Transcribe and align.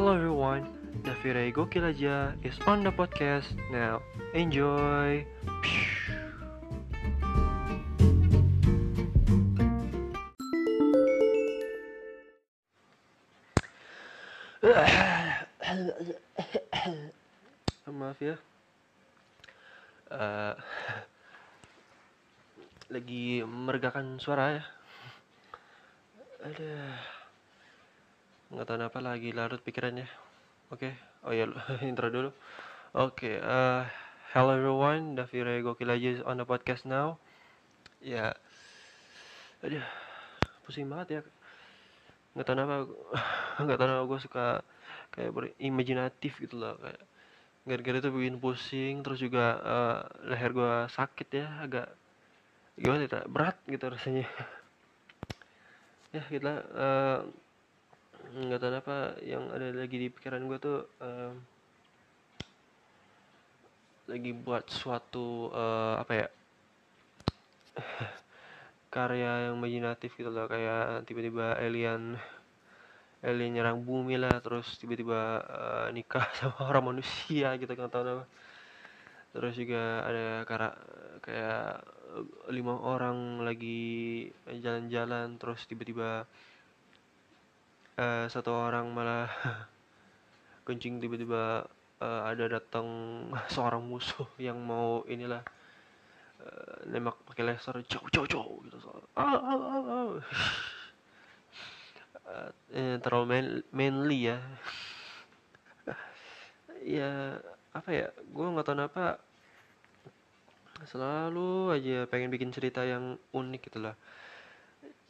Hello 0.00 0.16
everyone, 0.16 0.64
Davire 1.04 1.52
Gokil 1.52 1.84
aja 1.84 2.32
is 2.40 2.56
on 2.64 2.80
the 2.80 2.88
podcast 2.88 3.52
now. 3.68 4.00
Enjoy. 4.32 5.28
Maaf 18.00 18.16
ya. 18.24 18.40
Eh, 20.16 20.54
lagi 22.88 23.44
meregakan 23.44 24.16
suara 24.16 24.56
ya. 24.56 24.64
Ada 26.40 27.19
nggak 28.50 28.66
tahu 28.66 28.82
apa 28.82 28.98
lagi 28.98 29.30
larut 29.30 29.62
pikirannya. 29.62 30.10
Oke, 30.74 30.90
oh 31.22 31.30
ya 31.30 31.46
intro 31.86 32.10
dulu. 32.10 32.34
Oke, 32.98 33.38
eh, 33.38 33.82
hello 34.34 34.58
everyone, 34.58 35.14
Davire 35.14 35.62
Gokil 35.62 35.86
aja 35.86 36.26
on 36.26 36.42
the 36.42 36.46
podcast 36.46 36.82
now. 36.82 37.14
Ya, 38.02 38.34
aduh, 39.62 39.86
pusing 40.66 40.90
banget 40.90 41.08
ya. 41.08 41.20
Nggak 42.34 42.46
tahu 42.50 42.54
kenapa, 42.58 42.76
nggak 43.62 43.78
tahu 43.78 43.86
kenapa 43.86 44.04
gue 44.10 44.18
suka 44.18 44.46
kayak 45.14 45.30
berimajinatif 45.30 46.32
gitu 46.42 46.58
loh 46.58 46.74
kayak 46.78 47.02
gara-gara 47.66 47.98
itu 48.02 48.10
bikin 48.14 48.36
pusing 48.42 48.94
terus 49.06 49.22
juga 49.22 49.58
eh, 49.62 49.98
leher 50.26 50.50
gue 50.54 50.74
sakit 50.90 51.28
ya 51.34 51.46
agak 51.62 51.86
gimana 52.78 53.06
ya 53.06 53.26
berat 53.26 53.58
gitu 53.66 53.84
rasanya 53.90 54.26
ya 56.14 56.22
kita 56.30 56.52
eh, 56.72 57.20
nggak 58.30 58.60
tahu 58.62 58.72
apa 58.78 58.96
yang 59.26 59.44
ada 59.50 59.74
lagi 59.74 59.96
di 59.98 60.08
pikiran 60.12 60.42
gue 60.46 60.58
tuh 60.62 60.78
eh, 61.02 61.32
lagi 64.10 64.30
buat 64.34 64.64
suatu 64.70 65.50
eh, 65.54 65.94
apa 66.02 66.12
ya 66.14 66.26
karya 68.94 69.32
yang 69.50 69.54
imajinatif 69.58 70.10
gitu 70.18 70.30
loh. 70.30 70.46
Kayak 70.50 71.06
tiba-tiba 71.06 71.54
alien 71.58 72.18
alien 73.20 73.52
nyerang 73.52 73.84
bumi 73.84 74.16
lah 74.16 74.40
terus 74.44 74.66
tiba-tiba 74.80 75.20
eh, 75.44 75.86
nikah 75.96 76.26
sama 76.38 76.58
orang 76.70 76.84
manusia 76.96 77.54
gitu 77.60 77.72
kan 77.78 77.90
tahu 77.92 78.04
apa 78.06 78.24
terus 79.30 79.54
juga 79.54 80.02
ada 80.02 80.42
kara 80.42 80.74
kayak 81.22 81.86
lima 82.50 82.74
orang 82.74 83.46
lagi 83.46 84.26
jalan-jalan 84.50 85.38
terus 85.38 85.62
tiba-tiba 85.70 86.26
eh, 88.00 88.24
satu 88.32 88.50
orang 88.66 88.86
malah 88.96 89.28
kencing 90.66 90.94
tiba-tiba 91.02 91.66
eh, 92.00 92.22
ada 92.30 92.44
datang 92.60 92.86
seorang 93.54 93.82
musuh 93.84 94.28
yang 94.40 94.58
mau 94.60 95.04
inilah 95.08 95.42
eh, 96.44 96.78
nembak 96.92 97.16
pakai 97.28 97.42
laser 97.48 97.76
jauh 97.88 98.08
jauh 98.12 98.28
jauh 98.28 98.56
gitu. 98.66 98.76
Ah, 99.16 99.36
ah, 99.36 99.58
ah, 99.58 99.82
ah. 99.84 100.10
Eh, 102.70 102.96
terlalu 103.02 103.26
main- 103.26 103.64
manly 103.74 104.30
ya. 104.30 104.38
Ya 106.82 107.38
apa 107.70 107.90
ya 107.94 108.06
gue 108.34 108.46
nggak 108.50 108.66
tahu 108.66 108.74
kenapa 108.74 109.04
selalu 110.90 111.76
aja 111.76 111.96
pengen 112.10 112.32
bikin 112.34 112.50
cerita 112.56 112.80
yang 112.92 113.04
unik 113.36 113.60
gitu 113.68 113.78
lah 113.84 113.94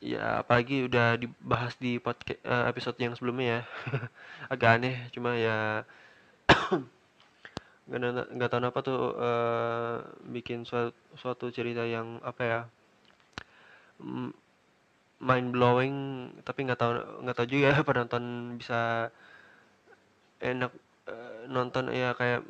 ya 0.01 0.41
apalagi 0.43 0.89
udah 0.89 1.21
dibahas 1.21 1.77
di 1.77 2.01
podcast 2.01 2.41
episode 2.45 2.97
yang 3.01 3.15
sebelumnya 3.17 3.47
ya. 3.47 3.63
Agak 4.53 4.71
aneh 4.81 4.97
cuma 5.15 5.37
ya 5.37 5.85
nggak 7.91 8.39
nggak 8.39 8.51
tahu 8.51 8.61
kenapa 8.63 8.79
tuh 8.87 9.01
eh, 9.19 9.97
bikin 10.31 10.63
suatu, 10.63 10.95
suatu 11.19 11.51
cerita 11.51 11.83
yang 11.83 12.23
apa 12.23 12.43
ya 12.47 12.61
mm, 13.99 14.31
mind 15.21 15.49
blowing 15.53 15.97
tapi 16.47 16.65
nggak 16.67 16.81
tahu 16.81 16.93
nggak 17.27 17.37
tahu 17.37 17.47
juga 17.51 17.67
ya 17.77 17.81
penonton 17.89 18.25
bisa 18.61 19.11
enak 20.41 20.73
eh, 21.11 21.41
nonton 21.53 21.93
ya 21.93 22.17
kayak 22.17 22.43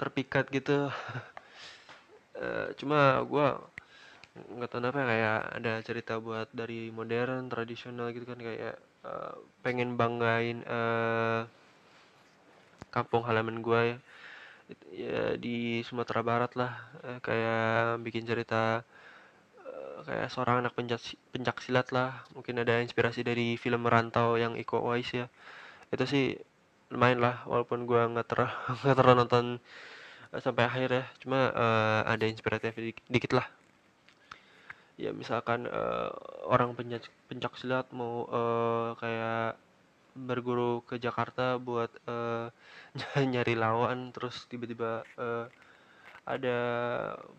terpikat 0.00 0.46
gitu. 0.52 0.88
Eh, 2.36 2.68
cuma 2.76 3.24
gua 3.24 3.64
nggak 4.56 4.68
tahu 4.70 4.80
kenapa 4.80 5.00
kayak 5.12 5.38
ada 5.58 5.72
cerita 5.88 6.12
buat 6.26 6.48
dari 6.60 6.78
modern 6.98 7.42
tradisional 7.52 8.06
gitu 8.16 8.26
kan 8.30 8.40
kayak 8.48 8.74
eh, 9.08 9.34
pengen 9.64 9.90
banggain 10.00 10.58
eh, 10.76 11.40
kampung 12.94 13.22
halaman 13.28 13.58
gua 13.66 13.80
ya. 13.90 13.96
Ya 14.90 15.36
di 15.44 15.84
Sumatera 15.86 16.20
Barat 16.30 16.52
lah 16.60 16.72
Eh, 17.06 17.18
kayak 17.26 18.02
bikin 18.06 18.24
cerita 18.30 18.82
eh, 19.68 19.98
kayak 20.08 20.28
seorang 20.32 20.56
anak 20.64 20.72
pencak 20.78 21.00
pencak 21.32 21.56
silat 21.64 21.88
lah. 21.96 22.10
Mungkin 22.36 22.56
ada 22.62 22.74
inspirasi 22.86 23.20
dari 23.30 23.56
film 23.62 23.80
Merantau 23.86 24.36
yang 24.42 24.54
Iko 24.62 24.76
Uwais 24.86 25.10
ya. 25.20 25.26
Itu 25.94 26.04
sih 26.12 26.24
lumayan 26.94 27.20
lah 27.26 27.36
walaupun 27.50 27.80
gua 27.90 28.02
nggak 28.12 28.26
ter 28.30 28.40
nggak 28.82 28.96
terlalu 28.98 29.16
nonton 29.24 29.46
sampai 30.44 30.64
akhir 30.70 30.88
ya. 30.98 31.04
Cuma 31.22 31.38
eh, 31.64 32.00
ada 32.14 32.26
inspiratif 32.32 32.72
dik- 32.78 33.06
dikit 33.14 33.32
lah 33.38 33.46
ya 34.96 35.10
misalkan 35.12 35.68
eh, 35.68 36.10
orang 36.48 36.72
pencak 36.76 37.04
pencak 37.28 37.52
silat 37.60 37.86
mau 37.92 38.24
eh, 38.28 38.90
kayak 39.00 39.60
berguru 40.16 40.80
ke 40.88 40.96
Jakarta 40.96 41.60
buat 41.60 41.90
eh, 42.08 42.48
nyari 43.32 43.54
lawan 43.58 44.10
terus 44.16 44.48
tiba-tiba 44.50 45.04
eh, 45.20 45.46
ada 46.26 46.58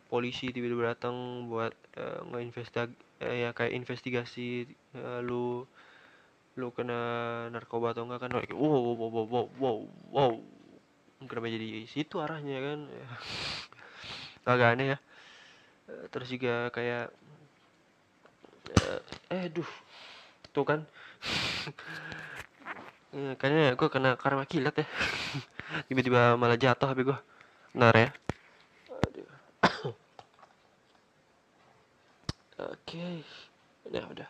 polisi 0.07 0.53
tiba-tiba 0.53 0.95
datang 0.95 1.49
buat 1.51 1.73
eh, 1.97 2.21
ngeinvestig 2.31 2.89
eh, 3.25 3.35
ya 3.47 3.49
kayak 3.57 3.73
investigasi 3.75 4.69
eh, 4.95 5.19
lu 5.25 5.65
lu 6.57 6.73
kena 6.73 6.99
narkoba 7.53 7.93
atau 7.93 8.05
enggak 8.09 8.21
kan 8.25 8.31
wow 8.33 8.41
wow 8.53 8.93
wow 8.97 9.09
wow 9.13 9.25
wow 9.29 9.47
wow, 9.61 9.77
wow. 10.13 10.31
kenapa 11.25 11.49
jadi 11.53 11.85
situ 11.89 12.17
arahnya 12.21 12.57
kan 12.61 12.79
agak 14.51 14.69
aneh 14.77 14.87
ya 14.95 14.97
terus 16.11 16.27
juga 16.27 16.67
kayak 16.75 17.11
eh, 18.67 18.99
eh 19.31 19.45
duh 19.51 19.71
tuh 20.53 20.65
kan. 20.65 20.79
Eh, 23.15 23.33
kayaknya 23.39 23.73
gue 23.79 23.87
kena 23.87 24.19
karma 24.19 24.43
kilat 24.43 24.83
ya. 24.83 24.85
Tiba-tiba 25.87 26.35
malah 26.35 26.59
jatuh 26.59 26.91
HP 26.91 27.07
gue 27.07 27.17
benar 27.71 27.95
ya. 27.95 28.09
Oke. 32.57 33.23
Udah 33.87 34.05
udah. 34.11 34.29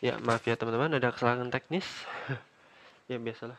Ya 0.00 0.16
maaf 0.18 0.42
ya 0.48 0.56
teman-teman. 0.56 0.96
Ada 0.96 1.12
kesalahan 1.12 1.52
teknis. 1.52 1.86
Ya 3.10 3.18
biasalah. 3.20 3.58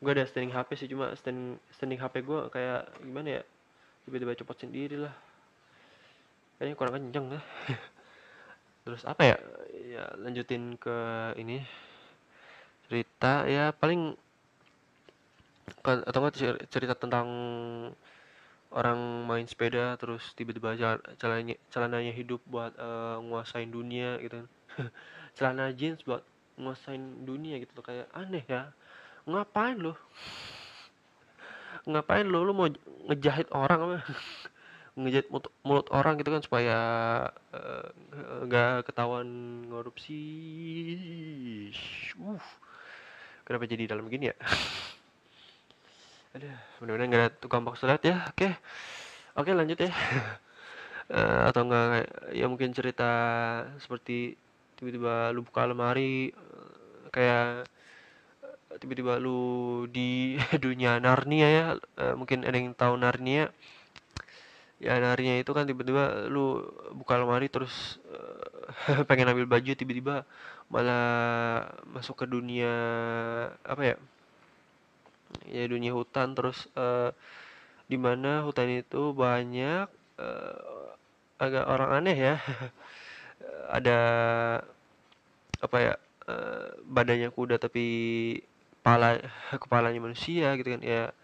Gue 0.00 0.16
ada 0.16 0.24
standing 0.24 0.54
HP 0.54 0.70
sih 0.78 0.88
cuma 0.88 1.12
stand, 1.18 1.60
standing 1.76 2.00
HP 2.00 2.24
gue 2.24 2.48
kayak 2.48 2.88
gimana 3.04 3.28
ya? 3.38 3.42
Tiba-tiba 4.06 4.38
copot 4.38 4.56
sendiri 4.56 4.96
lah 4.96 5.12
kayaknya 6.62 6.78
kurang 6.78 6.94
kenceng 6.94 7.26
ya 7.34 7.40
terus 8.86 9.02
apa 9.02 9.22
ya? 9.34 9.36
Ya 9.82 10.06
lanjutin 10.14 10.78
ke 10.78 10.94
ini. 11.34 11.58
Cerita 12.86 13.50
ya 13.50 13.74
paling 13.74 14.14
atau 15.82 16.18
enggak 16.22 16.38
cer- 16.38 16.62
cerita 16.70 16.94
tentang 16.94 17.26
orang 18.70 19.26
main 19.26 19.42
sepeda 19.42 19.98
terus 19.98 20.22
tiba-tiba 20.38 20.78
celananya 21.18 21.58
celananya 21.74 22.14
hidup 22.14 22.38
buat 22.46 22.70
eh, 22.78 23.16
nguasain 23.26 23.70
dunia 23.74 24.22
gitu 24.22 24.38
kan. 24.42 24.46
Celana 25.36 25.74
jeans 25.74 25.98
buat 26.06 26.22
nguasain 26.62 27.26
dunia 27.26 27.58
gitu 27.58 27.74
kayak 27.82 28.06
aneh 28.14 28.46
ya. 28.46 28.70
Ngapain 29.26 29.82
lo? 29.82 29.98
Ngapain 31.90 32.26
lo? 32.30 32.46
Lo 32.46 32.54
mau 32.54 32.70
ngejahit 33.10 33.50
orang 33.50 33.78
apa 33.82 33.96
ngejahit 34.92 35.28
mulut, 35.32 35.48
mulut 35.64 35.86
orang 35.96 36.14
gitu 36.20 36.30
kan 36.34 36.42
supaya 36.44 36.76
eh, 37.56 37.86
nggak 38.44 38.84
ketahuan 38.88 39.28
korupsi 39.72 40.20
uh 42.20 42.44
kenapa 43.46 43.64
jadi 43.68 43.84
dalam 43.90 44.06
gini 44.12 44.30
ya? 44.30 44.36
Aduh, 46.36 46.48
mudah-mudahan 46.80 47.08
nggak 47.12 47.22
ada 47.22 47.30
tukang 47.42 47.62
box 47.66 47.84
light 47.84 48.04
ya. 48.08 48.24
Oke. 48.32 48.48
Oke 49.38 49.50
lanjut 49.56 49.78
ya. 49.80 49.92
Eh, 51.12 51.40
atau 51.50 51.68
enggak 51.68 52.08
ya 52.32 52.48
mungkin 52.48 52.72
cerita 52.72 53.04
seperti 53.84 54.32
tiba-tiba 54.80 55.28
lu 55.36 55.44
buka 55.44 55.68
lemari 55.68 56.32
eh, 56.32 57.04
kayak 57.12 57.68
tiba-tiba 58.80 59.20
lu 59.20 59.40
di 59.92 60.36
dunia 60.64 60.96
Narnia 61.04 61.48
ya. 61.58 61.64
Eh, 62.00 62.14
mungkin 62.18 62.44
ada 62.48 62.56
yang 62.56 62.72
tahu 62.74 62.94
Narnia 62.96 63.52
ya 64.82 64.98
harinya 64.98 65.38
itu 65.38 65.54
kan 65.54 65.62
tiba-tiba 65.62 66.26
lu 66.26 66.66
buka 66.98 67.14
lemari 67.14 67.46
terus 67.46 68.02
uh, 68.10 69.02
pengen 69.08 69.30
ambil 69.30 69.46
baju 69.46 69.72
tiba-tiba 69.78 70.26
malah 70.66 71.68
masuk 71.86 72.24
ke 72.24 72.26
dunia 72.26 72.74
apa 73.62 73.94
ya 73.94 73.96
ya 75.48 75.64
dunia 75.70 75.94
hutan 75.94 76.34
terus 76.34 76.66
uh, 76.74 77.14
di 77.86 77.96
mana 78.00 78.42
hutan 78.42 78.72
itu 78.72 79.12
banyak 79.12 79.86
uh, 80.18 80.82
agak 81.42 81.64
orang 81.66 81.90
aneh 82.02 82.16
ya. 82.16 82.36
Ada 83.76 83.98
apa 85.62 85.76
ya 85.78 85.94
uh, 86.30 86.66
badannya 86.86 87.30
kuda 87.34 87.58
tapi 87.58 87.84
kepala 88.82 89.18
kepalanya 89.62 90.00
manusia 90.02 90.54
gitu 90.58 90.74
kan 90.74 90.82
ya 90.82 91.14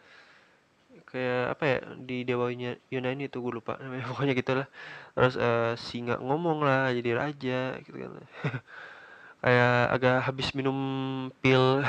kayak 1.06 1.54
apa 1.54 1.64
ya 1.66 1.78
di 2.02 2.16
dewanya 2.26 2.74
Yunani 2.90 3.30
itu 3.30 3.38
gue 3.38 3.52
lupa 3.60 3.78
namanya 3.78 4.06
pokoknya 4.10 4.34
gitulah 4.34 4.66
terus 5.14 5.34
uh, 5.38 5.74
singa 5.78 6.18
ngomong 6.18 6.64
lah 6.66 6.90
jadi 6.94 7.10
raja 7.14 7.60
gitu 7.84 7.96
kan. 8.02 8.12
Kayak 9.38 9.76
agak 9.94 10.16
habis 10.26 10.48
minum 10.50 10.78
pil 11.38 11.86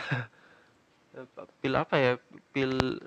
pil 1.66 1.74
apa 1.74 1.96
ya 1.98 2.12
pil 2.54 3.02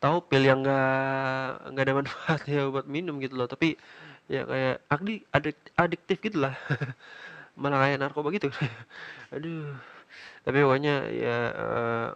tahu 0.00 0.16
pil 0.24 0.42
yang 0.48 0.64
enggak 0.64 0.88
enggak 1.68 1.84
ada 1.84 1.94
manfaatnya 2.00 2.60
buat 2.72 2.86
minum 2.88 3.20
gitu 3.20 3.36
loh. 3.36 3.48
Tapi 3.48 3.76
ya 4.32 4.48
kayak 4.48 4.76
adik 4.88 5.20
adik 5.36 5.56
adiktif 5.76 6.16
gitu 6.24 6.38
lah. 6.40 6.56
Malah 7.60 7.84
kayak 7.84 8.00
narkoba 8.00 8.32
gitu. 8.32 8.48
Aduh. 9.34 9.76
Tapi 10.44 10.58
pokoknya 10.60 10.94
ya 11.12 11.36
uh, 11.56 12.08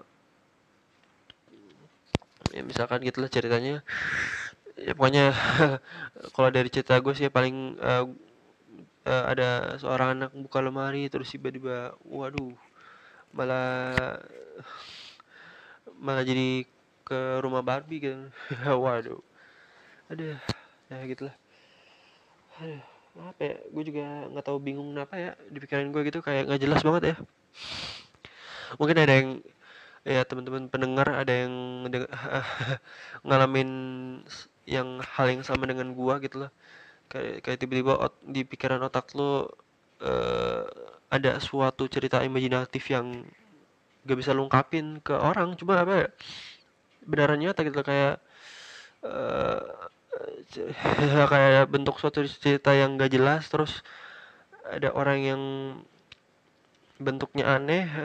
ya 2.58 2.62
misalkan 2.66 3.00
gitulah 3.06 3.30
ceritanya. 3.30 3.86
Ya 4.78 4.92
pokoknya 4.94 5.34
kalau 6.34 6.50
dari 6.50 6.68
cerita 6.70 6.98
gue 6.98 7.14
sih 7.14 7.30
paling 7.30 7.78
uh, 7.78 8.06
uh, 9.06 9.24
ada 9.30 9.78
seorang 9.78 10.18
anak 10.18 10.30
buka 10.34 10.58
lemari 10.62 11.06
terus 11.10 11.30
tiba-tiba 11.30 11.94
waduh 12.06 12.54
malah 13.34 14.18
malah 15.98 16.24
jadi 16.26 16.66
ke 17.06 17.20
rumah 17.42 17.62
Barbie 17.64 18.02
gitu. 18.04 18.28
Waduh. 18.84 19.20
Ada 20.08 20.40
ya 20.88 21.04
gitulah 21.04 21.36
aduh 22.58 22.82
apa 23.18 23.42
ya 23.42 23.56
gue 23.70 23.82
juga 23.86 24.02
nggak 24.30 24.46
tahu 24.46 24.58
bingung 24.62 24.94
kenapa 24.94 25.14
ya 25.18 25.30
di 25.50 25.58
pikiran 25.58 25.90
gue 25.90 26.02
gitu 26.06 26.22
kayak 26.22 26.46
nggak 26.46 26.62
jelas 26.62 26.82
banget 26.86 27.02
ya. 27.02 27.16
Mungkin 28.78 28.96
ada 28.98 29.14
yang 29.18 29.30
ya 30.08 30.24
teman-teman 30.24 30.72
pendengar 30.72 31.04
ada 31.12 31.32
yang 31.44 31.84
ngalamin 33.28 33.70
yang 34.64 35.04
hal 35.04 35.26
yang 35.28 35.44
sama 35.44 35.68
dengan 35.68 35.92
gua 35.92 36.16
gitu 36.24 36.48
lah 36.48 36.50
kayak 37.12 37.44
kayak 37.44 37.58
tiba-tiba 37.60 38.08
di 38.24 38.44
pikiran 38.44 38.84
otak 38.84 39.12
lo 39.16 39.48
uh, 40.04 40.64
ada 41.08 41.40
suatu 41.40 41.88
cerita 41.88 42.20
imajinatif 42.20 42.92
yang 42.92 43.24
gak 44.04 44.18
bisa 44.18 44.36
lengkapin 44.36 45.00
ke 45.00 45.16
orang. 45.16 45.56
Cuma 45.56 45.80
apa 45.80 45.92
ya 46.04 46.08
beneran 47.08 47.40
nyata 47.40 47.64
gitu 47.64 47.80
kayak 47.80 48.20
uh, 49.04 49.60
kayak 51.32 51.64
bentuk 51.72 51.96
suatu 51.96 52.24
cerita 52.28 52.76
yang 52.76 53.00
gak 53.00 53.12
jelas 53.12 53.48
terus 53.48 53.80
ada 54.68 54.92
orang 54.92 55.18
yang 55.24 55.42
bentuknya 57.00 57.44
aneh. 57.58 57.86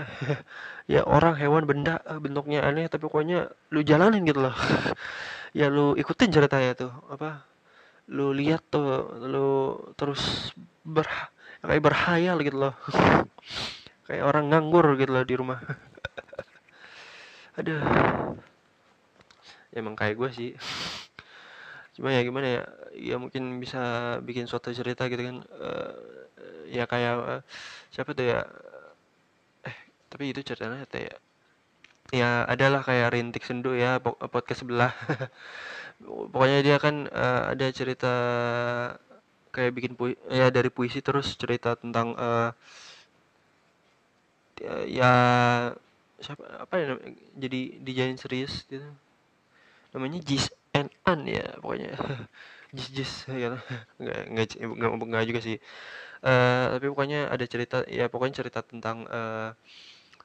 Ya 0.84 1.00
orang 1.08 1.40
hewan 1.40 1.64
benda 1.64 2.04
eh, 2.04 2.20
bentuknya 2.20 2.60
aneh 2.68 2.92
tapi 2.92 3.08
pokoknya 3.08 3.48
lu 3.72 3.82
jalanin 3.88 4.28
gitu 4.28 4.44
loh. 4.44 4.56
Ya 5.60 5.72
lu 5.72 5.96
ikutin 5.96 6.34
ceritanya 6.34 6.74
tuh 6.76 6.92
apa 7.08 7.46
lu 8.12 8.36
lihat 8.36 8.68
tuh 8.68 9.16
lu 9.24 9.80
terus 9.96 10.52
ber 10.84 11.08
kayak 11.64 11.84
berhayal 11.84 12.38
gitu 12.44 12.58
loh. 12.68 12.76
Kayak 14.08 14.28
orang 14.28 14.52
nganggur 14.52 15.00
gitu 15.00 15.16
loh 15.16 15.24
di 15.24 15.36
rumah. 15.40 15.64
Aduh. 17.56 17.80
Emang 19.72 19.96
kayak 19.96 20.20
gue 20.20 20.30
sih. 20.36 20.52
Cuma 21.96 22.12
ya 22.12 22.20
gimana 22.26 22.48
ya 22.60 22.64
ya 22.92 23.16
mungkin 23.16 23.64
bisa 23.64 24.18
bikin 24.20 24.50
suatu 24.50 24.76
cerita 24.76 25.08
gitu 25.08 25.24
kan. 25.24 25.38
Uh, 25.56 25.94
ya 26.68 26.84
kayak 26.84 27.14
uh, 27.16 27.42
siapa 27.94 28.12
tuh 28.12 28.26
ya 28.28 28.44
tapi 30.14 30.30
itu 30.30 30.46
ceritanya 30.46 30.86
ya 30.94 31.18
ya 32.14 32.46
adalah 32.46 32.86
kayak 32.86 33.10
rintik 33.10 33.42
sendu 33.42 33.74
ya 33.74 33.98
podcast 34.30 34.62
sebelah. 34.62 34.94
Pokoknya 36.34 36.62
dia 36.62 36.78
kan 36.78 37.10
uh, 37.10 37.50
ada 37.58 37.66
cerita 37.74 38.14
kayak 39.50 39.74
bikin 39.74 39.94
puisi 39.98 40.18
ya 40.30 40.54
dari 40.54 40.70
puisi 40.70 41.02
terus 41.02 41.34
cerita 41.34 41.74
tentang 41.74 42.14
uh, 42.18 42.54
ya 44.86 45.14
siapa 46.22 46.44
apa 46.62 46.74
ya 46.78 46.86
jadi 47.34 47.82
dijadiin 47.82 48.22
serius 48.22 48.70
gitu. 48.70 48.86
Namanya 49.98 50.22
Jis 50.22 50.54
and 50.78 50.94
An 51.10 51.26
ya 51.26 51.58
pokoknya. 51.58 51.98
Jis 52.78 52.90
Jis 52.94 53.12
ya 53.30 53.58
nggak 53.98 54.22
nggak 54.30 54.46
nggak 54.62 54.90
nggak 55.10 55.26
juga 55.30 55.42
sih. 55.42 55.58
Uh, 56.24 56.78
tapi 56.78 56.88
pokoknya 56.94 57.28
ada 57.28 57.46
cerita 57.50 57.84
ya 57.90 58.08
pokoknya 58.08 58.46
cerita 58.46 58.64
tentang 58.64 59.04
uh, 59.12 59.52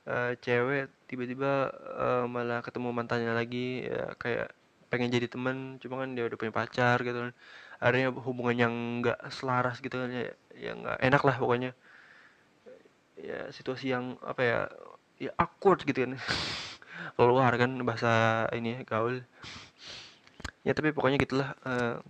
uh, 0.09 0.33
cewek 0.41 0.89
tiba-tiba 1.05 1.73
uh, 1.97 2.25
malah 2.25 2.65
ketemu 2.65 2.89
mantannya 2.97 3.33
lagi 3.37 3.85
ya 3.85 4.17
kayak 4.17 4.49
pengen 4.89 5.13
jadi 5.13 5.29
teman 5.29 5.77
cuma 5.85 6.01
kan 6.01 6.17
dia 6.17 6.25
udah 6.25 6.39
punya 6.41 6.53
pacar 6.53 6.97
gitu 7.05 7.29
kan. 7.29 7.33
Akhirnya 7.79 8.11
hubungan 8.11 8.57
yang 8.57 8.75
nggak 9.05 9.21
selaras 9.31 9.79
gitu 9.85 10.01
kan 10.01 10.11
ya 10.11 10.33
yang 10.57 10.83
nggak 10.83 10.99
enak 11.05 11.23
lah 11.23 11.37
pokoknya. 11.37 11.71
Ya 13.19 13.53
situasi 13.53 13.93
yang 13.93 14.17
apa 14.25 14.43
ya 14.43 14.61
ya 15.21 15.31
awkward 15.37 15.85
gitu 15.85 16.09
kan. 16.09 16.17
Keluar 17.17 17.53
kan 17.55 17.71
bahasa 17.85 18.45
ini 18.57 18.83
gaul. 18.89 19.23
Ya 20.67 20.73
tapi 20.75 20.91
pokoknya 20.91 21.21
gitulah 21.21 21.55
uh, 21.63 22.03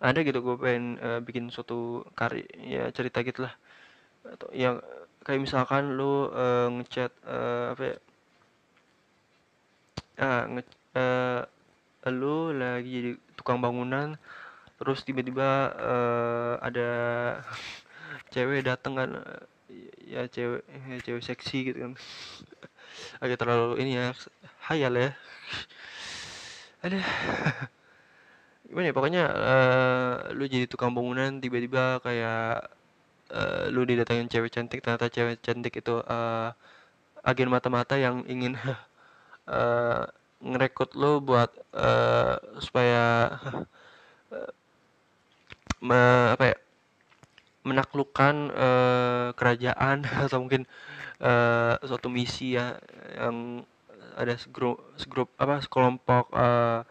ada 0.00 0.18
gitu 0.24 0.40
gue 0.40 0.56
pengen 0.56 0.96
uh, 0.98 1.20
bikin 1.20 1.52
suatu 1.52 2.08
karya 2.16 2.48
ya 2.56 2.84
cerita 2.90 3.20
gitulah. 3.20 3.52
Atau 4.24 4.48
yang 4.56 4.80
kayak 5.24 5.40
misalkan 5.44 5.94
lu 5.96 6.28
uh, 6.32 6.68
ngechat 6.80 7.12
uh, 7.28 7.76
apa 7.76 7.82
ya 7.84 7.96
ah 10.20 10.42
nge 10.48 10.62
uh, 10.96 11.42
lu 12.12 12.52
lagi 12.56 12.90
jadi 12.90 13.10
tukang 13.36 13.60
bangunan 13.60 14.16
terus 14.80 15.04
tiba-tiba 15.04 15.76
uh, 15.76 16.54
ada 16.64 16.88
cewek 18.32 18.64
dateng 18.64 18.96
kan 18.96 19.10
ya 20.10 20.26
cewek 20.26 20.64
ya 20.66 20.98
cewek 21.04 21.22
seksi 21.22 21.58
gitu 21.70 21.78
kan. 21.84 21.92
Agak 23.22 23.38
terlalu 23.38 23.78
ini 23.84 24.00
ya 24.00 24.12
hayal 24.66 24.92
ya. 24.96 25.10
Ada 26.84 26.98
gimana 28.70 28.86
ya 28.88 28.94
pokoknya 28.94 29.24
uh, 29.28 30.14
lu 30.32 30.46
jadi 30.46 30.64
tukang 30.70 30.94
bangunan 30.94 31.42
tiba-tiba 31.42 31.98
kayak 32.00 32.70
uh, 33.32 33.70
lu 33.72 33.86
didatengin 33.86 34.28
cewek 34.30 34.52
cantik 34.52 34.82
ternyata 34.84 35.08
cewek 35.10 35.40
cantik 35.42 35.74
itu 35.80 36.02
uh, 36.04 36.52
agen 37.24 37.50
mata-mata 37.52 37.96
yang 37.96 38.24
ingin 38.26 38.56
uh, 39.48 40.04
ngerekrut 40.40 40.96
lu 40.96 41.20
buat 41.20 41.52
uh, 41.76 42.40
supaya 42.58 43.36
uh, 44.32 44.50
me, 45.86 46.00
apa 46.32 46.44
ya 46.54 46.56
menaklukkan 47.60 48.34
uh, 48.56 49.26
kerajaan 49.36 50.08
atau 50.26 50.40
mungkin 50.40 50.64
uh, 51.20 51.76
suatu 51.84 52.08
misi 52.08 52.56
ya 52.56 52.80
yang 53.16 53.64
ada 54.16 54.36
segrup, 54.36 54.80
segrup 54.96 55.28
apa 55.36 55.60
sekelompok 55.64 56.32
uh, 56.32 56.82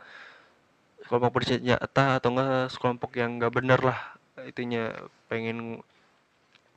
sekelompok 1.04 1.42
bersenjata 1.42 2.22
atau 2.22 2.30
enggak 2.34 2.70
sekelompok 2.70 3.12
yang 3.18 3.38
enggak 3.38 3.54
bener 3.54 3.82
lah 3.82 4.00
itunya 4.46 4.94
pengen 5.28 5.82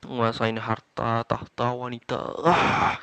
nguasain 0.05 0.59
harta 0.59 1.23
tahta 1.27 1.67
wanita. 1.75 2.19
Ah 2.43 2.99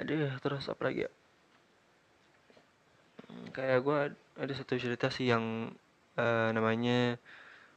aduh 0.00 0.32
terus 0.40 0.64
apa 0.72 0.82
lagi 0.88 1.04
ya? 1.04 1.10
Hmm, 3.28 3.46
kayak 3.52 3.78
gue 3.84 3.98
ada 4.40 4.52
satu 4.56 4.80
cerita 4.80 5.12
sih 5.12 5.28
yang 5.28 5.70
uh, 6.16 6.48
namanya 6.56 7.20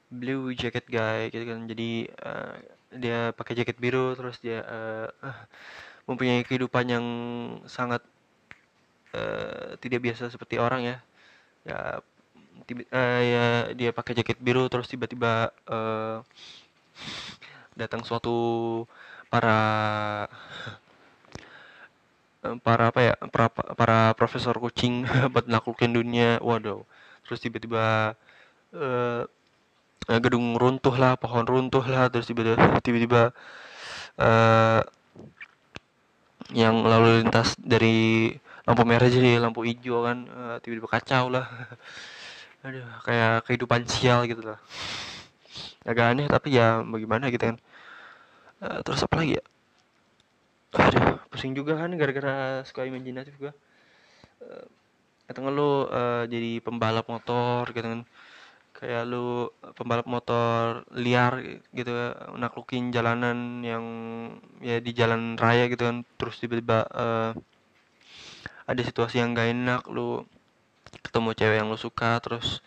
blue 0.08 0.56
jacket 0.56 0.88
guy 0.88 1.28
gitu 1.30 1.44
kan. 1.44 1.68
Jadi 1.68 2.08
uh, 2.24 2.56
dia 2.94 3.36
pakai 3.36 3.54
jaket 3.60 3.78
biru 3.78 4.16
terus 4.16 4.40
dia 4.40 4.64
uh, 4.64 5.10
mempunyai 6.08 6.48
kehidupan 6.48 6.86
yang 6.88 7.06
sangat 7.68 8.02
uh, 9.14 9.76
tidak 9.84 10.00
biasa 10.02 10.32
seperti 10.32 10.56
orang 10.58 10.82
ya. 10.88 10.98
Ya 11.68 11.80
tiba, 12.64 12.88
uh, 12.88 13.22
ya 13.22 13.46
dia 13.76 13.92
pakai 13.92 14.16
jaket 14.16 14.40
biru 14.40 14.72
terus 14.72 14.88
tiba-tiba 14.88 15.52
uh, 15.68 16.24
datang 17.74 18.06
suatu 18.06 18.36
para 19.34 19.60
eh, 22.46 22.58
para 22.62 22.94
apa 22.94 23.00
ya 23.02 23.14
para 23.34 23.50
para 23.50 23.98
profesor 24.14 24.54
kucing 24.62 25.06
buat 25.34 25.50
naklukin 25.50 25.94
dunia. 25.94 26.38
Waduh. 26.42 26.86
Terus 27.26 27.40
tiba-tiba 27.40 28.14
uh, 28.76 29.22
gedung 30.20 30.60
runtuh 30.60 30.94
lah 31.00 31.18
pohon 31.18 31.46
runtuh 31.48 31.86
lah. 31.88 32.12
Terus 32.14 32.30
tiba-tiba 32.30 32.58
tiba-tiba 32.84 33.22
uh, 34.22 34.82
yang 36.54 36.86
lalu 36.86 37.24
lintas 37.26 37.56
dari 37.58 38.30
lampu 38.64 38.84
merah 38.88 39.10
jadi 39.10 39.42
lampu 39.42 39.66
hijau 39.66 40.06
kan 40.06 40.28
tiba-tiba 40.62 40.88
kacau 40.92 41.34
lah. 41.34 41.48
Aduh 42.68 42.86
kayak 43.04 43.44
kehidupan 43.48 43.84
sial 43.90 44.24
gitu 44.24 44.44
lah 44.44 44.60
agak 45.84 46.06
aneh 46.16 46.28
tapi 46.32 46.56
ya 46.56 46.82
bagaimana 46.84 47.28
gitu 47.30 47.54
kan. 47.54 47.58
Uh, 48.64 48.80
terus 48.84 49.04
apa 49.04 49.16
lagi 49.20 49.40
ya? 49.40 49.44
Aduh 50.74 51.20
pusing 51.30 51.54
juga 51.54 51.78
kan 51.78 51.92
gara-gara 52.00 52.64
suka 52.66 52.88
imajinatif 52.88 53.36
gua. 53.38 53.54
Uh, 54.42 55.50
lu 55.50 55.88
uh, 55.90 56.24
jadi 56.30 56.64
pembalap 56.64 57.08
motor 57.08 57.68
gitu 57.72 57.84
kan. 57.84 58.02
Kayak 58.74 59.04
lu 59.08 59.52
pembalap 59.78 60.08
motor 60.10 60.84
liar 60.92 61.40
gitu 61.72 61.92
naklukin 62.36 62.92
jalanan 62.92 63.64
yang 63.64 63.86
ya 64.60 64.80
di 64.84 64.92
jalan 64.92 65.36
raya 65.40 65.68
gitu 65.70 65.84
kan. 65.88 66.08
Terus 66.20 66.36
tiba-tiba 66.42 66.88
uh, 66.92 67.32
ada 68.64 68.82
situasi 68.82 69.20
yang 69.20 69.36
gak 69.36 69.52
enak 69.52 69.82
lu 69.92 70.24
ketemu 71.04 71.30
cewek 71.36 71.58
yang 71.60 71.68
lu 71.68 71.80
suka 71.80 72.16
terus 72.24 72.64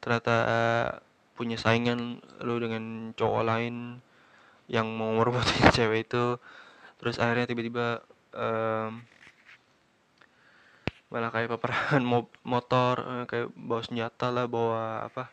ternyata 0.00 0.34
uh, 0.44 0.88
punya 1.34 1.58
saingan 1.58 2.22
lu 2.42 2.62
dengan 2.62 3.10
cowok 3.18 3.42
lain 3.42 3.98
yang 4.70 4.86
mau 4.94 5.12
merebutin 5.18 5.70
cewek 5.76 6.08
itu 6.08 6.38
terus 7.02 7.18
akhirnya 7.20 7.50
tiba-tiba 7.50 8.00
um, 8.32 9.02
malah 11.12 11.30
kayak 11.30 11.52
peperangan 11.54 12.02
motor 12.52 12.94
kayak 13.30 13.50
bawa 13.54 13.82
senjata 13.86 14.34
lah 14.34 14.46
bawa 14.50 15.06
apa 15.06 15.30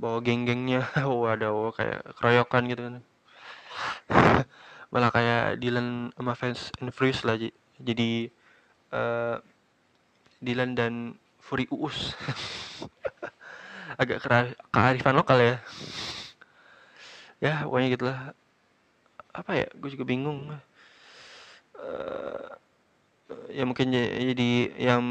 bawa 0.00 0.18
geng-gengnya 0.18 0.88
waduh 1.06 1.70
kayak 1.70 2.02
keroyokan 2.18 2.66
gitu 2.66 2.82
kan. 2.82 2.94
Malah 4.92 5.08
kayak 5.14 5.62
Dylan 5.62 6.12
sama 6.12 6.34
fans 6.34 6.74
and 6.82 6.90
Freeze 6.92 7.22
lah 7.24 7.38
jadi 7.80 8.28
uh, 8.92 9.38
Dylan 10.42 10.74
dan 10.74 11.16
Fury 11.38 11.70
Uus 11.70 12.18
agak 13.98 14.24
kearifan 14.72 15.16
lokal 15.16 15.38
ya. 15.40 15.56
Ya 17.42 17.66
pokoknya 17.66 17.88
gitulah. 17.92 18.18
Apa 19.32 19.50
ya 19.56 19.66
gue 19.72 19.90
juga 19.92 20.04
bingung. 20.06 20.48
Uh, 21.76 22.48
ya 23.50 23.64
mungkin 23.66 23.90
jadi 23.92 24.50
yang 24.78 25.02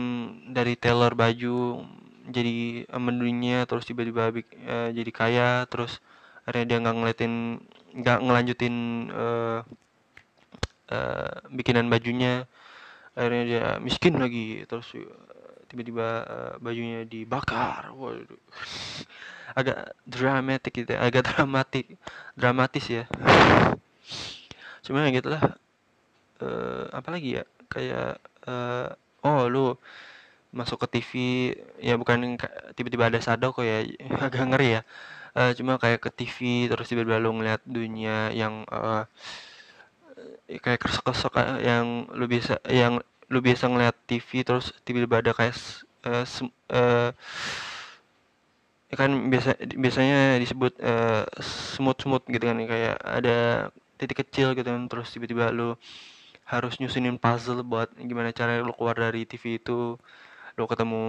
dari 0.53 0.77
tailor 0.77 1.17
baju 1.17 1.83
jadi 2.31 2.85
menunya 2.95 3.65
terus 3.65 3.83
tiba-tiba 3.83 4.31
uh, 4.31 4.89
jadi 4.93 5.11
kaya 5.11 5.49
terus 5.67 5.99
akhirnya 6.45 6.65
dia 6.65 6.77
nggak 6.85 6.95
ngeliatin 6.95 7.33
nggak 7.91 8.19
ngelanjutin 8.23 8.75
uh, 9.11 9.59
uh, 10.93 11.33
bikinan 11.51 11.91
bajunya. 11.91 12.45
Akhirnya 13.11 13.43
dia 13.43 13.65
miskin 13.83 14.15
lagi 14.15 14.63
terus 14.71 14.87
tiba-tiba 15.71 16.07
uh, 16.27 16.53
bajunya 16.59 17.07
dibakar. 17.07 17.95
Waduh. 17.95 18.27
Agak 19.59 19.95
dramatik 20.07 20.71
gitu 20.71 20.95
agak 20.95 21.23
dramatik 21.31 21.95
dramatis 22.39 22.85
ya. 22.87 23.03
Cuma 24.83 25.07
gitu 25.11 25.27
lah 25.27 25.59
uh, 26.39 26.87
apa 26.91 27.09
lagi 27.11 27.39
ya 27.39 27.43
kayak 27.67 28.19
uh, 28.47 28.95
oh 29.23 29.51
lu 29.51 29.75
masuk 30.51 30.83
ke 30.83 30.99
TV 30.99 31.11
ya 31.79 31.95
bukan 31.95 32.35
tiba-tiba 32.75 33.07
ada 33.07 33.19
sado 33.23 33.55
kok 33.55 33.63
ya 33.63 33.83
agak 34.27 34.51
ngeri 34.51 34.79
ya. 34.79 34.81
Uh, 35.31 35.55
cuma 35.55 35.79
kayak 35.79 36.03
ke 36.03 36.11
TV 36.11 36.67
terus 36.67 36.91
tiba-tiba 36.91 37.19
lu 37.19 37.31
ngeliat 37.35 37.63
dunia 37.63 38.31
yang 38.35 38.67
uh, 38.67 39.07
kayak 40.59 40.79
kersok-kersok 40.83 41.39
yang 41.63 42.07
lu 42.11 42.27
bisa 42.27 42.59
yang 42.67 42.99
lu 43.31 43.39
biasa 43.39 43.71
ngeliat 43.71 43.95
TV 44.05 44.43
terus 44.43 44.75
tiba-tiba 44.83 45.23
ada 45.23 45.31
kayak 45.31 45.55
uh, 46.05 46.25
uh, 46.75 47.09
kan 48.91 49.11
biasa 49.31 49.55
biasanya 49.79 50.35
disebut 50.43 50.75
uh, 50.83 51.23
smooth-smooth 51.39 52.27
gitu 52.27 52.43
kan 52.43 52.59
kayak 52.59 52.95
ada 52.99 53.37
titik 53.95 54.27
kecil 54.27 54.51
gitu 54.51 54.67
kan 54.67 54.83
terus 54.91 55.07
tiba-tiba 55.15 55.47
lu 55.55 55.79
harus 56.51 56.75
nyusunin 56.83 57.15
puzzle 57.15 57.63
buat 57.63 57.87
gimana 57.95 58.35
cara 58.35 58.59
lu 58.59 58.75
keluar 58.75 58.97
dari 58.99 59.23
TV 59.23 59.61
itu. 59.61 59.95
Lo 60.59 60.67
ketemu 60.67 61.01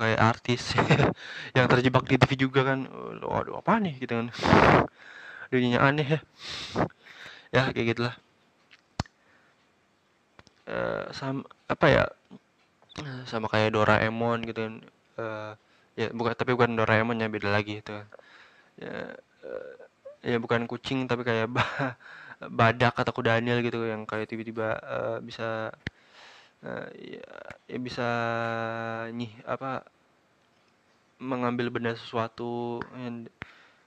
kayak 0.00 0.20
artis 0.20 0.72
yang 1.56 1.68
terjebak 1.68 2.08
di 2.08 2.16
TV 2.16 2.32
juga 2.48 2.64
kan 2.64 2.88
lo 3.20 3.28
aduh 3.36 3.60
apa 3.60 3.76
nih? 3.84 4.00
gitu 4.00 4.16
kan. 4.16 4.28
Dunia 5.52 5.84
aneh 5.84 6.06
ya. 6.16 6.20
Ya 7.52 7.62
kayak 7.76 7.86
gitulah 7.92 8.16
sama 11.12 11.42
apa 11.68 11.86
ya 11.90 12.04
sama 13.28 13.46
kayak 13.52 13.74
Doraemon 13.76 14.46
gitu 14.48 14.60
kan. 14.66 14.74
Uh, 15.16 15.52
ya 15.96 16.12
bukan 16.12 16.32
tapi 16.36 16.52
bukan 16.56 16.76
Doraemon 16.76 17.20
ya 17.20 17.28
beda 17.28 17.48
lagi 17.52 17.82
itu. 17.84 17.96
Ya 18.80 19.16
uh, 19.44 19.74
ya 20.24 20.36
bukan 20.42 20.64
kucing 20.70 21.06
tapi 21.06 21.22
kayak 21.22 21.52
badak 22.58 22.94
atau 23.00 23.22
Daniel 23.24 23.62
gitu 23.64 23.84
yang 23.86 24.04
kayak 24.04 24.28
tiba-tiba 24.28 24.76
uh, 24.82 25.18
bisa 25.24 25.72
uh, 26.64 26.86
ya, 26.96 27.24
ya 27.68 27.78
bisa 27.80 28.08
nih 29.12 29.32
apa 29.48 29.84
mengambil 31.16 31.72
benda 31.72 31.96
sesuatu 31.96 32.80
yang 32.92 33.24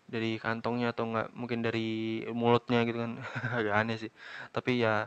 dari 0.10 0.42
kantongnya 0.42 0.90
atau 0.90 1.06
enggak 1.06 1.30
mungkin 1.38 1.62
dari 1.62 2.26
mulutnya 2.34 2.82
gitu 2.88 2.98
kan. 2.98 3.12
Agak 3.58 3.76
aneh 3.78 3.98
sih. 4.02 4.12
Tapi 4.50 4.82
ya 4.82 5.06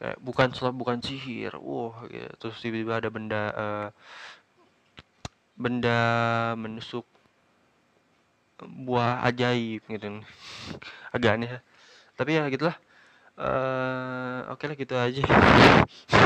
kayak 0.00 0.16
bukan 0.24 0.48
sulap 0.56 0.74
bukan 0.80 0.98
sihir 1.04 1.52
wah 1.60 2.08
gitu. 2.08 2.32
terus 2.40 2.56
tiba-tiba 2.64 3.04
ada 3.04 3.12
benda 3.12 3.42
uh, 3.52 3.88
benda 5.60 6.00
menusuk 6.56 7.04
buah 8.60 9.24
ajaib 9.28 9.84
gitu. 9.84 10.24
Agak 11.14 11.36
aneh 11.36 11.60
tapi 12.16 12.36
ya 12.36 12.44
gitulah. 12.52 12.76
Uh, 13.40 14.44
oke 14.52 14.68
lah 14.68 14.76
gitu 14.76 14.92
aja. 14.96 15.24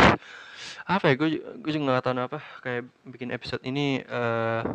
Apa 0.94 1.10
ya 1.10 1.14
gue 1.14 1.28
gue 1.62 1.70
juga 1.70 1.84
nggak 1.86 2.04
tahu 2.04 2.18
apa 2.18 2.38
kayak 2.60 2.82
bikin 3.06 3.30
episode 3.30 3.62
ini 3.64 4.02
uh, 4.04 4.66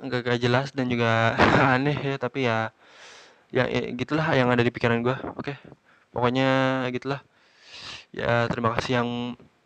nggak 0.00 0.20
gak 0.24 0.40
jelas 0.40 0.70
dan 0.70 0.86
juga 0.86 1.34
aneh 1.74 1.98
ya. 1.98 2.16
Tapi 2.22 2.46
ya 2.46 2.70
ya, 3.52 3.68
ya 3.68 3.92
gitulah 3.92 4.26
yang 4.32 4.48
ada 4.48 4.64
di 4.64 4.72
pikiran 4.72 5.04
gue 5.04 5.12
oke 5.12 5.52
okay. 5.52 5.56
pokoknya 6.10 6.82
gitulah 6.88 7.20
ya 8.12 8.46
terima 8.52 8.76
kasih 8.76 9.00
yang 9.00 9.08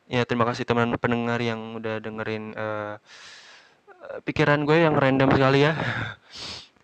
ya 0.07 0.23
terima 0.23 0.47
kasih 0.47 0.63
teman 0.63 0.95
pendengar 1.03 1.43
yang 1.43 1.79
udah 1.79 1.99
dengerin 1.99 2.55
uh, 2.55 2.95
pikiran 4.23 4.63
gue 4.63 4.87
yang 4.87 4.95
random 4.95 5.31
sekali 5.35 5.67
ya. 5.67 5.75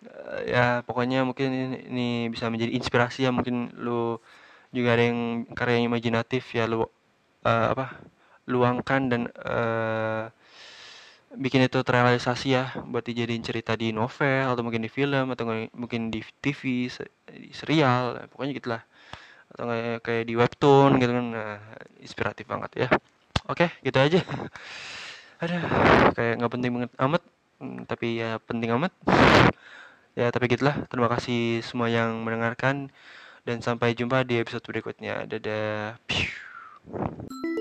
Uh, 0.03 0.39
ya 0.43 0.65
pokoknya 0.83 1.23
mungkin 1.23 1.49
ini, 1.87 2.27
bisa 2.27 2.51
menjadi 2.51 2.75
inspirasi 2.75 3.25
ya. 3.27 3.31
Mungkin 3.31 3.71
lu 3.79 4.19
juga 4.75 4.97
ada 4.97 5.03
yang 5.07 5.47
karya 5.53 5.85
imajinatif 5.85 6.51
ya 6.51 6.67
lu 6.67 6.83
uh, 6.83 6.87
apa 7.45 8.01
luangkan 8.49 9.01
dan 9.07 9.21
uh, 9.39 10.27
bikin 11.39 11.63
itu 11.65 11.79
terrealisasi 11.79 12.47
ya. 12.53 12.75
Buat 12.91 13.07
dijadiin 13.07 13.43
cerita 13.45 13.79
di 13.79 13.95
novel 13.95 14.51
atau 14.51 14.63
mungkin 14.65 14.83
di 14.83 14.91
film 14.91 15.31
atau 15.31 15.47
mungkin 15.73 16.11
di 16.11 16.19
TV 16.43 16.91
serial 17.55 18.27
pokoknya 18.29 18.53
gitulah 18.59 18.83
atau 19.53 19.69
kayak 19.69 19.97
kayak 20.01 20.23
di 20.25 20.33
webtoon 20.33 20.91
gitu 20.97 21.11
kan. 21.13 21.25
Nah, 21.29 21.57
inspiratif 22.01 22.45
banget 22.49 22.71
ya. 22.85 22.87
Oke 23.47 23.69
gitu 23.85 23.97
aja. 23.97 24.19
Ada 25.43 25.57
kayak 26.17 26.33
nggak 26.41 26.53
penting 26.53 26.71
banget 26.73 26.91
amat. 26.97 27.21
Hmm, 27.61 27.85
tapi 27.85 28.19
ya 28.19 28.41
penting 28.41 28.73
amat. 28.75 28.91
Ya 30.17 30.29
tapi 30.33 30.49
gitulah. 30.49 30.77
Terima 30.89 31.09
kasih 31.09 31.61
semua 31.65 31.89
yang 31.89 32.21
mendengarkan. 32.25 32.89
Dan 33.43 33.59
sampai 33.59 33.91
jumpa 33.91 34.23
di 34.23 34.39
episode 34.39 34.63
berikutnya. 34.63 35.27
Dadah. 35.27 35.99
Piu. 36.07 37.51